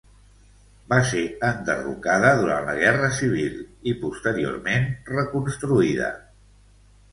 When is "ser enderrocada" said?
1.09-2.31